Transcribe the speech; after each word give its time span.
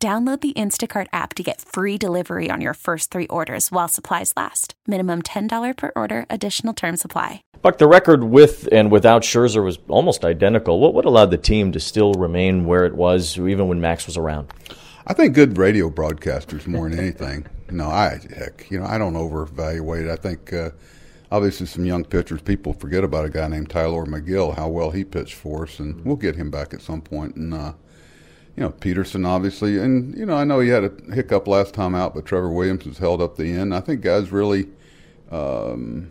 Download 0.00 0.40
the 0.40 0.52
Instacart 0.52 1.08
app 1.12 1.34
to 1.34 1.42
get 1.42 1.60
free 1.60 1.98
delivery 1.98 2.50
on 2.52 2.60
your 2.60 2.74
first 2.74 3.10
three 3.10 3.26
orders 3.26 3.72
while 3.72 3.88
supplies 3.88 4.32
last. 4.36 4.74
Minimum 4.86 5.22
$10 5.22 5.76
per 5.76 5.90
order, 5.96 6.24
additional 6.30 6.72
term 6.72 6.96
supply. 6.96 7.42
Buck, 7.62 7.78
the 7.78 7.88
record 7.88 8.22
with 8.22 8.68
and 8.70 8.92
without 8.92 9.22
Scherzer 9.22 9.64
was 9.64 9.80
almost 9.88 10.24
identical. 10.24 10.78
What, 10.78 10.94
what 10.94 11.04
allowed 11.04 11.32
the 11.32 11.36
team 11.36 11.72
to 11.72 11.80
still 11.80 12.12
remain 12.12 12.64
where 12.64 12.86
it 12.86 12.94
was, 12.94 13.36
even 13.36 13.66
when 13.66 13.80
Max 13.80 14.06
was 14.06 14.16
around? 14.16 14.52
I 15.08 15.14
think 15.14 15.34
good 15.34 15.58
radio 15.58 15.90
broadcasters 15.90 16.68
more 16.68 16.88
than 16.88 17.00
anything. 17.00 17.46
no, 17.68 17.88
I 17.88 18.20
heck, 18.36 18.70
you 18.70 18.78
know, 18.78 18.86
I 18.86 18.98
don't 18.98 19.16
overvaluate 19.16 20.06
it. 20.06 20.12
I 20.12 20.16
think 20.16 20.52
uh, 20.52 20.70
obviously 21.32 21.66
some 21.66 21.84
young 21.84 22.04
pitchers, 22.04 22.40
people 22.40 22.72
forget 22.72 23.02
about 23.02 23.24
a 23.24 23.30
guy 23.30 23.48
named 23.48 23.68
Tylor 23.68 24.06
Megill 24.06 24.54
how 24.54 24.68
well 24.68 24.92
he 24.92 25.02
pitched 25.02 25.34
for 25.34 25.64
us, 25.64 25.80
and 25.80 26.04
we'll 26.04 26.14
get 26.14 26.36
him 26.36 26.52
back 26.52 26.72
at 26.72 26.82
some 26.82 27.02
point. 27.02 27.34
And 27.34 27.52
uh, 27.52 27.72
you 28.58 28.64
know, 28.64 28.70
Peterson 28.70 29.24
obviously, 29.24 29.78
and 29.78 30.18
you 30.18 30.26
know, 30.26 30.34
I 30.34 30.42
know 30.42 30.58
he 30.58 30.68
had 30.68 30.82
a 30.82 31.14
hiccup 31.14 31.46
last 31.46 31.74
time 31.74 31.94
out, 31.94 32.12
but 32.12 32.26
Trevor 32.26 32.50
Williams 32.50 32.86
has 32.86 32.98
held 32.98 33.22
up 33.22 33.36
the 33.36 33.52
end. 33.52 33.72
I 33.72 33.78
think 33.78 34.00
guys 34.00 34.32
really 34.32 34.66
um, 35.30 36.10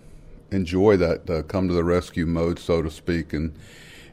enjoy 0.50 0.95
that 0.95 1.30
uh, 1.30 1.42
come 1.42 1.67
to 1.67 1.73
the 1.73 1.84
rescue 1.84 2.26
mode, 2.26 2.58
so 2.58 2.81
to 2.81 2.89
speak, 2.89 3.34
and 3.34 3.54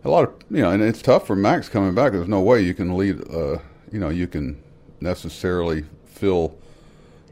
a 0.05 0.11
lot 0.11 0.25
of 0.25 0.35
you 0.51 0.63
know, 0.63 0.71
and 0.73 0.83
it's 0.83 1.01
tough 1.01 1.29
for 1.29 1.37
Max 1.37 1.69
coming 1.69 1.95
back. 1.95 2.11
There's 2.11 2.27
no 2.27 2.41
way 2.41 2.61
you 2.61 2.75
can 2.75 2.97
lead, 2.97 3.21
uh, 3.33 3.59
you 3.93 4.01
know, 4.01 4.09
you 4.09 4.27
can 4.27 4.61
necessarily 5.01 5.85
fill 6.05 6.57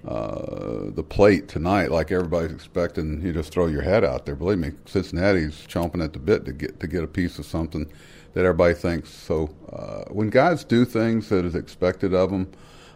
uh, 0.07 0.91
the 0.91 1.03
plate 1.03 1.49
tonight 1.49 1.91
like 1.91 2.11
everybody's 2.11 2.53
expecting 2.53 3.21
you 3.23 3.33
just 3.33 3.53
throw 3.53 3.67
your 3.67 3.83
head 3.83 4.05
out 4.05 4.27
there. 4.27 4.35
Believe 4.35 4.59
me, 4.59 4.73
Cincinnati's 4.85 5.65
chomping 5.69 6.03
at 6.03 6.13
the 6.13 6.19
bit 6.19 6.45
to 6.47 6.53
get 6.53 6.81
to 6.81 6.87
get 6.87 7.05
a 7.05 7.07
piece 7.07 7.39
of 7.39 7.47
something 7.47 7.87
that 8.35 8.45
everybody 8.45 8.75
thinks. 8.75 9.11
So 9.11 9.51
uh, 9.73 10.05
when 10.11 10.31
guys 10.31 10.65
do 10.65 10.85
things 10.85 11.29
that 11.29 11.45
is 11.45 11.55
expected 11.55 12.15
of 12.15 12.31
them, 12.31 12.51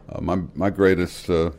uh, 0.08 0.20
my 0.20 0.40
my 0.54 0.70
greatest 0.70 1.30
uh, 1.30 1.52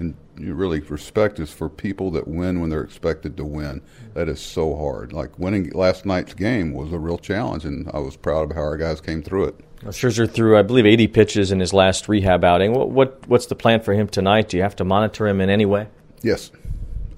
and 0.00 0.16
you 0.38 0.54
really 0.54 0.80
respect 0.80 1.38
is 1.38 1.52
for 1.52 1.68
people 1.68 2.10
that 2.12 2.26
win 2.26 2.60
when 2.60 2.70
they're 2.70 2.82
expected 2.82 3.36
to 3.36 3.44
win. 3.44 3.82
That 4.14 4.28
is 4.28 4.40
so 4.40 4.74
hard. 4.74 5.12
Like 5.12 5.38
winning 5.38 5.70
last 5.70 6.06
night's 6.06 6.34
game 6.34 6.72
was 6.72 6.92
a 6.92 6.98
real 6.98 7.18
challenge, 7.18 7.64
and 7.64 7.88
I 7.92 7.98
was 7.98 8.16
proud 8.16 8.50
of 8.50 8.56
how 8.56 8.62
our 8.62 8.76
guys 8.76 9.00
came 9.00 9.22
through 9.22 9.44
it. 9.46 9.60
Well, 9.82 9.92
Scherzer 9.92 10.30
threw, 10.30 10.58
I 10.58 10.62
believe, 10.62 10.86
80 10.86 11.06
pitches 11.08 11.52
in 11.52 11.60
his 11.60 11.72
last 11.72 12.08
rehab 12.08 12.44
outing. 12.44 12.72
What, 12.72 12.90
what 12.90 13.28
what's 13.28 13.46
the 13.46 13.54
plan 13.54 13.80
for 13.80 13.94
him 13.94 14.08
tonight? 14.08 14.48
Do 14.48 14.56
you 14.56 14.62
have 14.62 14.76
to 14.76 14.84
monitor 14.84 15.26
him 15.26 15.40
in 15.40 15.48
any 15.48 15.64
way? 15.64 15.88
Yes, 16.22 16.50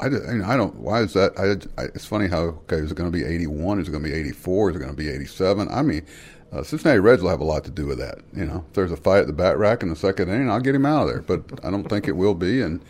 I, 0.00 0.06
I 0.06 0.56
don't. 0.56 0.74
Why 0.76 1.02
is 1.02 1.12
that? 1.14 1.32
I, 1.38 1.80
I, 1.80 1.86
it's 1.94 2.06
funny 2.06 2.28
how 2.28 2.40
okay, 2.66 2.76
is 2.76 2.90
it 2.90 2.96
going 2.96 3.10
to 3.10 3.16
be 3.16 3.24
81? 3.24 3.80
Is 3.80 3.88
it 3.88 3.92
going 3.92 4.02
to 4.02 4.10
be 4.10 4.14
84? 4.14 4.70
Is 4.70 4.76
it 4.76 4.78
going 4.80 4.90
to 4.90 4.96
be 4.96 5.08
87? 5.08 5.68
I 5.70 5.82
mean, 5.82 6.04
uh, 6.52 6.62
Cincinnati 6.62 7.00
Reds 7.00 7.22
will 7.22 7.30
have 7.30 7.40
a 7.40 7.44
lot 7.44 7.64
to 7.64 7.70
do 7.70 7.86
with 7.86 7.98
that. 7.98 8.18
You 8.34 8.44
know, 8.44 8.64
if 8.68 8.74
there's 8.74 8.92
a 8.92 8.96
fight 8.96 9.20
at 9.20 9.26
the 9.26 9.32
bat 9.32 9.56
rack 9.56 9.82
in 9.82 9.88
the 9.88 9.96
second 9.96 10.28
inning, 10.28 10.50
I'll 10.50 10.60
get 10.60 10.74
him 10.74 10.86
out 10.86 11.02
of 11.02 11.08
there. 11.08 11.22
But 11.22 11.64
I 11.64 11.70
don't 11.70 11.88
think 11.88 12.08
it 12.08 12.12
will 12.16 12.34
be. 12.34 12.60
And 12.60 12.84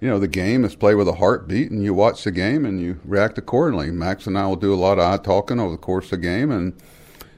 you 0.00 0.08
know, 0.08 0.18
the 0.18 0.28
game 0.28 0.64
is 0.64 0.74
played 0.74 0.96
with 0.96 1.08
a 1.08 1.14
heartbeat, 1.14 1.70
and 1.70 1.82
you 1.82 1.94
watch 1.94 2.24
the 2.24 2.30
game 2.30 2.66
and 2.66 2.80
you 2.80 3.00
react 3.04 3.38
accordingly. 3.38 3.90
Max 3.90 4.26
and 4.26 4.36
I 4.38 4.46
will 4.46 4.56
do 4.56 4.74
a 4.74 4.76
lot 4.76 4.98
of 4.98 5.04
eye 5.04 5.22
talking 5.22 5.58
over 5.58 5.72
the 5.72 5.78
course 5.78 6.06
of 6.06 6.10
the 6.10 6.16
game, 6.18 6.50
and 6.50 6.74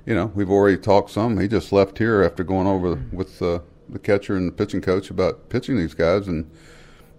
you 0.05 0.15
know, 0.15 0.33
we've 0.35 0.51
already 0.51 0.79
talked 0.79 1.11
some. 1.11 1.39
He 1.39 1.47
just 1.47 1.71
left 1.71 1.99
here 1.99 2.23
after 2.23 2.43
going 2.43 2.67
over 2.67 3.01
with 3.13 3.41
uh, 3.41 3.61
the 3.89 3.99
catcher 3.99 4.37
and 4.37 4.49
the 4.49 4.53
pitching 4.53 4.81
coach 4.81 5.11
about 5.11 5.49
pitching 5.49 5.77
these 5.77 5.95
guys, 5.95 6.27
and 6.27 6.51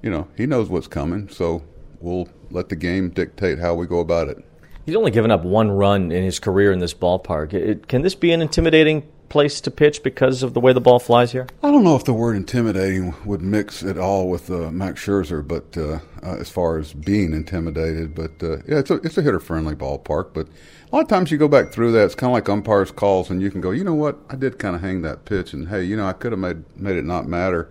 you 0.02 0.10
know, 0.10 0.28
he 0.36 0.46
knows 0.46 0.70
what's 0.70 0.88
coming. 0.88 1.30
So 1.30 1.64
we'll 2.02 2.28
let 2.52 2.68
the 2.68 2.76
game 2.76 3.10
dictate 3.10 3.60
how 3.60 3.76
we 3.76 3.86
go 3.86 4.00
about 4.00 4.28
it. 4.28 4.44
He's 4.90 4.96
only 4.96 5.12
given 5.12 5.30
up 5.30 5.44
one 5.44 5.70
run 5.70 6.12
in 6.12 6.24
his 6.24 6.40
career 6.40 6.72
in 6.72 6.80
this 6.80 6.96
ballpark. 6.96 7.54
It, 7.54 7.88
can 7.88 8.02
this 8.02 8.16
be 8.16 8.32
an 8.32 8.42
intimidating 8.42 9.08
place 9.30 9.62
to 9.62 9.70
pitch 9.70 10.02
because 10.02 10.42
of 10.42 10.56
the 10.56 10.60
way 10.60 10.74
the 10.74 10.82
ball 10.82 10.98
flies 10.98 11.32
here? 11.32 11.46
I 11.62 11.70
don't 11.70 11.84
know 11.84 11.96
if 11.96 12.06
the 12.06 12.14
word 12.14 12.36
intimidating 12.36 13.14
would 13.24 13.44
mix 13.44 13.84
at 13.84 14.00
all 14.00 14.32
with 14.32 14.50
uh, 14.50 14.72
Max 14.72 15.06
Scherzer, 15.06 15.48
but 15.48 15.78
uh, 15.78 16.00
uh, 16.24 16.38
as 16.40 16.50
far 16.50 16.80
as 16.80 16.92
being 16.94 17.34
intimidated, 17.34 18.16
but 18.16 18.32
uh, 18.42 18.64
yeah, 18.68 18.80
it's 18.80 18.90
a 18.90 18.96
it's 18.96 19.16
a 19.16 19.22
hitter 19.22 19.40
friendly 19.40 19.76
ballpark. 19.76 20.34
But 20.34 20.48
a 20.48 20.96
lot 20.96 21.04
of 21.04 21.08
times 21.08 21.30
you 21.30 21.38
go 21.38 21.48
back 21.48 21.72
through 21.72 21.92
that, 21.92 22.06
it's 22.06 22.16
kind 22.16 22.32
of 22.32 22.34
like 22.34 22.50
umpires' 22.50 22.90
calls, 22.90 23.30
and 23.30 23.44
you 23.44 23.52
can 23.52 23.62
go, 23.62 23.70
you 23.70 23.84
know 23.84 23.94
what, 23.94 24.18
I 24.32 24.38
did 24.38 24.58
kind 24.58 24.76
of 24.76 24.82
hang 24.82 25.04
that 25.04 25.24
pitch, 25.24 25.54
and 25.54 25.68
hey, 25.68 25.84
you 25.84 25.98
know, 25.98 26.08
I 26.08 26.14
could 26.14 26.32
have 26.32 26.40
made 26.40 26.64
made 26.76 26.98
it 26.98 27.06
not 27.06 27.28
matter, 27.28 27.70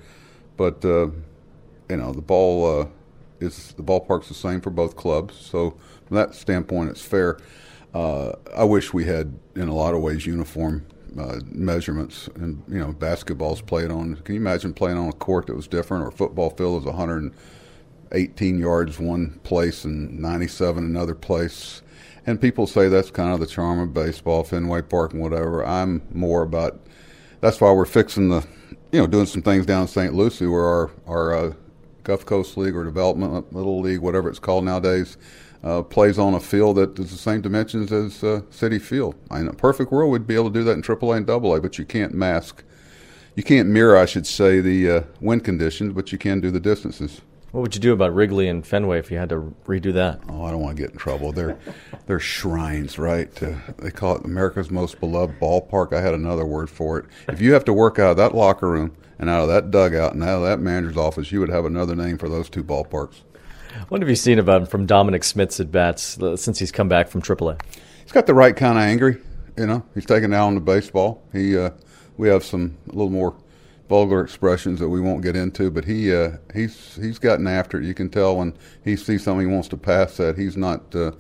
but 0.57 0.85
uh, 0.85 1.09
you 1.91 1.97
know, 1.97 2.13
the 2.13 2.23
ball 2.23 2.83
uh, 2.83 2.87
is 3.41 3.73
the 3.73 3.83
ballpark's 3.83 4.29
the 4.29 4.35
same 4.35 4.61
for 4.61 4.71
both 4.71 4.97
clubs. 4.97 5.37
So 5.37 5.77
from 6.07 6.17
that 6.17 6.35
standpoint, 6.35 6.91
it's 6.91 7.03
fair. 7.05 7.39
Uh, 7.95 8.33
I 8.57 8.65
wish 8.65 8.93
we 8.93 9.05
had, 9.05 9.39
in 9.55 9.69
a 9.69 9.75
lot 9.75 9.95
of 9.95 10.01
ways, 10.01 10.27
uniform 10.27 10.87
uh, 11.19 11.41
measurements. 11.47 12.29
And 12.35 12.63
you 12.69 12.79
know, 12.79 12.93
basketball's 12.93 13.61
played 13.61 13.91
on. 13.91 14.17
Can 14.17 14.35
you 14.35 14.41
imagine 14.41 14.75
playing 14.75 14.99
on 14.99 15.09
a 15.09 15.13
court 15.13 15.47
that 15.47 15.57
was 15.57 15.67
different, 15.69 16.05
or 16.05 16.11
football 16.11 16.51
field 16.51 16.85
was 16.85 16.85
118 16.85 18.59
yards 18.59 18.99
one 18.99 19.41
place 19.45 19.85
and 19.85 20.19
97 20.19 20.85
another 20.85 21.15
place? 21.15 21.83
And 22.27 22.41
people 22.41 22.67
say 22.67 22.89
that's 22.89 23.11
kind 23.11 23.33
of 23.33 23.41
the 23.41 23.47
charm 23.47 23.79
of 23.79 23.95
baseball, 23.95 24.45
Fenway 24.45 24.83
Park 24.83 25.13
and 25.13 25.23
whatever. 25.23 25.65
I'm 25.65 26.03
more 26.13 26.43
about. 26.43 26.81
That's 27.41 27.61
why 27.61 27.71
we're 27.73 27.87
fixing 27.87 28.29
the, 28.29 28.47
you 28.93 29.01
know, 29.01 29.07
doing 29.07 29.27
some 29.27 29.43
things 29.43 29.65
down 29.65 29.83
in 29.83 29.89
St. 29.89 30.13
Lucie 30.13 30.47
where 30.47 30.65
our 30.65 30.91
our 31.07 31.35
uh, 31.35 31.53
Gulf 32.09 32.25
Coast 32.25 32.57
League 32.57 32.75
or 32.75 32.85
Development 32.85 33.53
Little 33.53 33.81
League, 33.81 33.99
whatever 33.99 34.31
it's 34.31 34.39
called 34.39 34.65
nowadays, 34.65 35.19
uh, 35.63 35.83
plays 35.83 36.19
on 36.19 36.33
a 36.33 36.41
field 36.41 36.79
that 36.79 36.99
is 36.99 37.11
the 37.11 37.19
same 37.19 37.43
dimensions 37.43 37.93
as 37.93 38.25
uh, 38.25 38.41
Citi 38.51 38.81
Field. 38.81 39.15
In 39.31 39.47
a 39.47 39.53
perfect 39.53 39.93
world, 39.93 40.11
we'd 40.11 40.27
be 40.27 40.35
able 40.35 40.51
to 40.51 40.59
do 40.59 40.65
that 40.65 40.73
in 40.73 40.81
AAA 40.81 41.19
and 41.19 41.29
AA, 41.29 41.59
but 41.59 41.79
you 41.79 41.85
can't 41.85 42.15
mask, 42.15 42.65
you 43.35 43.43
can't 43.43 43.69
mirror, 43.69 43.95
I 43.95 44.07
should 44.07 44.27
say, 44.27 44.63
the 44.63 44.91
uh, 44.91 45.03
wind 45.21 45.45
conditions, 45.45 45.93
but 45.93 46.11
you 46.11 46.17
can 46.17 46.41
do 46.41 46.51
the 46.51 46.59
distances. 46.59 47.21
What 47.51 47.63
would 47.63 47.75
you 47.75 47.81
do 47.81 47.95
about 47.95 48.15
Wrigley 48.15 48.47
and 48.49 48.67
Fenway 48.67 48.99
if 48.99 49.11
you 49.11 49.17
had 49.17 49.31
to 49.31 49.55
redo 49.65 49.93
that? 49.95 50.21
Oh, 50.29 50.45
I 50.45 50.51
don't 50.51 50.61
want 50.61 50.77
to 50.77 50.83
get 50.83 50.93
in 50.93 50.99
trouble. 50.99 51.33
They're 51.33 51.59
they're 52.07 52.21
shrines, 52.21 52.99
right? 52.99 53.43
Uh, 53.43 53.55
they 53.79 53.91
call 53.91 54.17
it 54.17 54.25
America's 54.25 54.71
most 54.71 55.01
beloved 55.01 55.41
ballpark. 55.41 55.95
I 55.95 56.03
had 56.03 56.13
another 56.13 56.45
word 56.45 56.69
for 56.69 56.99
it. 56.99 57.07
If 57.27 57.41
you 57.41 57.55
have 57.55 57.65
to 57.65 57.73
work 57.73 57.99
out 57.99 58.13
of 58.13 58.17
that 58.19 58.35
locker 58.35 58.69
room 58.69 58.95
and 59.19 59.31
out 59.31 59.43
of 59.43 59.49
that 59.49 59.71
dugout 59.71 60.13
and 60.13 60.23
out 60.23 60.43
of 60.43 60.45
that 60.45 60.61
manager's 60.61 60.99
office, 60.99 61.33
you 61.33 61.41
would 61.41 61.49
have 61.49 61.65
another 61.65 61.97
name 61.97 62.19
for 62.19 62.29
those 62.29 62.51
two 62.51 62.63
ballparks. 62.63 63.23
What 63.89 64.03
have 64.03 64.11
you 64.11 64.17
seen 64.17 64.39
about 64.39 64.63
him 64.63 64.67
from 64.67 64.85
Dominic 64.85 65.25
Smith's 65.25 65.59
at 65.59 65.73
bats 65.73 66.21
uh, 66.21 66.37
since 66.37 66.59
he's 66.59 66.73
come 66.73 66.89
back 66.89 67.09
from 67.09 67.23
AAA? 67.23 67.61
He's 68.03 68.13
got 68.13 68.27
the 68.27 68.35
right 68.35 68.55
kind 68.55 68.77
of 68.77 68.85
angry. 68.85 69.19
You 69.57 69.67
know, 69.67 69.85
he's 69.95 70.07
taken 70.07 70.31
down 70.31 70.55
the 70.55 70.61
baseball. 70.61 71.23
He 71.33 71.57
uh, 71.57 71.71
we 72.19 72.29
have 72.29 72.45
some 72.45 72.77
a 72.89 72.93
little 72.93 73.11
more 73.11 73.35
vulgar 73.89 74.21
expressions 74.21 74.81
that 74.81 74.89
we 74.89 75.01
won't 75.01 75.23
get 75.23 75.37
into, 75.37 75.71
but 75.71 75.85
he 75.85 76.15
uh, 76.15 76.33
he's 76.55 76.97
he's 76.97 77.19
gotten 77.19 77.47
after 77.47 77.81
it. 77.81 77.85
You 77.85 77.95
can 77.95 78.09
tell 78.09 78.37
when 78.37 78.55
he 78.85 78.97
sees 78.97 79.23
something 79.23 79.49
he 79.49 79.53
wants 79.53 79.69
to 79.69 79.77
pass 79.77 80.17
that 80.19 80.37
he's 80.37 80.57
not 80.57 80.95
uh, 80.95 81.13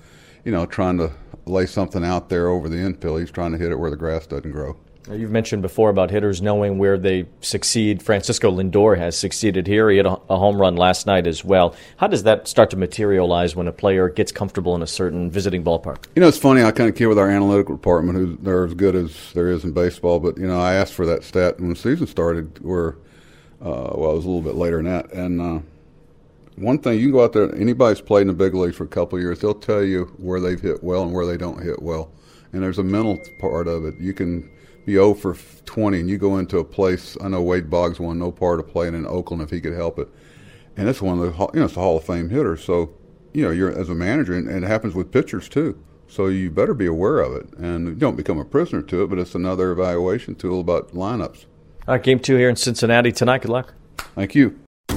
you 0.44 0.52
know 0.52 0.66
trying 0.66 0.98
to 0.98 1.12
lay 1.46 1.66
something 1.66 2.04
out 2.04 2.28
there 2.28 2.48
over 2.48 2.68
the 2.68 2.78
infield. 2.78 3.20
He's 3.20 3.30
trying 3.30 3.52
to 3.52 3.58
hit 3.58 3.72
it 3.72 3.78
where 3.78 3.90
the 3.90 3.96
grass 3.96 4.26
doesn't 4.26 4.52
grow. 4.52 4.76
You've 5.10 5.30
mentioned 5.30 5.62
before 5.62 5.88
about 5.88 6.10
hitters 6.10 6.42
knowing 6.42 6.78
where 6.78 6.98
they 6.98 7.26
succeed. 7.40 8.02
Francisco 8.02 8.50
Lindor 8.50 8.98
has 8.98 9.18
succeeded 9.18 9.66
here. 9.66 9.88
He 9.90 9.96
had 9.96 10.06
a, 10.06 10.16
home 10.16 10.60
run 10.60 10.76
last 10.76 11.06
night 11.06 11.26
as 11.26 11.44
well. 11.44 11.74
How 11.96 12.06
does 12.06 12.24
that 12.24 12.46
start 12.46 12.70
to 12.70 12.76
materialize 12.76 13.56
when 13.56 13.68
a 13.68 13.72
player 13.72 14.08
gets 14.08 14.32
comfortable 14.32 14.74
in 14.74 14.82
a 14.82 14.86
certain 14.86 15.30
visiting 15.30 15.64
ballpark? 15.64 16.04
You 16.14 16.20
know, 16.20 16.28
it's 16.28 16.38
funny. 16.38 16.62
I 16.62 16.70
kind 16.72 16.90
of 16.90 16.96
kid 16.96 17.06
with 17.06 17.18
our 17.18 17.30
analytical 17.30 17.74
department, 17.74 18.18
who 18.18 18.36
they're 18.36 18.66
as 18.66 18.74
good 18.74 18.94
as 18.94 19.32
there 19.32 19.48
is 19.48 19.64
in 19.64 19.72
baseball. 19.72 20.20
But 20.20 20.36
you 20.36 20.46
know, 20.46 20.60
I 20.60 20.74
asked 20.74 20.92
for 20.92 21.06
that 21.06 21.24
stat 21.24 21.58
when 21.58 21.70
the 21.70 21.76
season 21.76 22.06
started, 22.06 22.58
where 22.62 22.96
uh, 23.60 23.92
well, 23.94 24.10
it 24.10 24.16
was 24.16 24.24
a 24.24 24.28
little 24.28 24.42
bit 24.42 24.54
later 24.54 24.76
than 24.76 24.86
that, 24.86 25.12
and. 25.12 25.40
Uh, 25.40 25.60
one 26.60 26.78
thing 26.78 26.94
you 26.98 27.06
can 27.06 27.12
go 27.12 27.22
out 27.22 27.32
there. 27.32 27.54
Anybody's 27.54 28.00
played 28.00 28.22
in 28.22 28.26
the 28.26 28.32
big 28.32 28.52
leagues 28.52 28.74
for 28.74 28.82
a 28.82 28.88
couple 28.88 29.20
years, 29.20 29.38
they'll 29.38 29.54
tell 29.54 29.84
you 29.84 30.06
where 30.16 30.40
they've 30.40 30.60
hit 30.60 30.82
well 30.82 31.04
and 31.04 31.12
where 31.12 31.24
they 31.24 31.36
don't 31.36 31.62
hit 31.62 31.80
well. 31.80 32.10
And 32.52 32.62
there's 32.62 32.78
a 32.78 32.82
mental 32.82 33.16
part 33.38 33.68
of 33.68 33.84
it. 33.84 33.94
You 34.00 34.12
can 34.12 34.50
be 34.88 34.94
0 34.94 35.12
for 35.12 35.36
20 35.66 36.00
and 36.00 36.08
you 36.08 36.16
go 36.16 36.38
into 36.38 36.58
a 36.58 36.64
place, 36.64 37.14
I 37.20 37.28
know 37.28 37.42
Wade 37.42 37.68
Boggs 37.68 38.00
won 38.00 38.18
no 38.18 38.32
part 38.32 38.58
of 38.58 38.68
playing 38.68 38.94
in 38.94 39.06
Oakland 39.06 39.42
if 39.42 39.50
he 39.50 39.60
could 39.60 39.74
help 39.74 39.98
it. 39.98 40.08
And 40.78 40.88
it's 40.88 41.02
one 41.02 41.18
of 41.20 41.36
the, 41.36 41.44
you 41.52 41.60
know, 41.60 41.66
it's 41.66 41.76
a 41.76 41.80
Hall 41.80 41.98
of 41.98 42.04
Fame 42.04 42.30
hitter. 42.30 42.56
So, 42.56 42.94
you 43.34 43.44
know, 43.44 43.50
you're 43.50 43.78
as 43.78 43.90
a 43.90 43.94
manager, 43.94 44.34
and, 44.34 44.48
and 44.48 44.64
it 44.64 44.66
happens 44.66 44.94
with 44.94 45.12
pitchers 45.12 45.46
too. 45.48 45.78
So 46.06 46.28
you 46.28 46.50
better 46.50 46.72
be 46.72 46.86
aware 46.86 47.20
of 47.20 47.34
it. 47.34 47.52
And 47.58 47.98
don't 47.98 48.16
become 48.16 48.38
a 48.38 48.46
prisoner 48.46 48.80
to 48.80 49.02
it, 49.02 49.10
but 49.10 49.18
it's 49.18 49.34
another 49.34 49.72
evaluation 49.72 50.34
tool 50.34 50.60
about 50.60 50.94
lineups. 50.94 51.44
All 51.86 51.94
right, 51.94 52.02
game 52.02 52.18
two 52.18 52.36
here 52.36 52.48
in 52.48 52.56
Cincinnati 52.56 53.12
tonight. 53.12 53.42
Good 53.42 53.50
luck. 53.50 53.74
Thank 54.14 54.34
you. 54.34 54.58